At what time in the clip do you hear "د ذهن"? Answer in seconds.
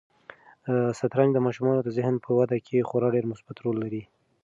1.83-2.15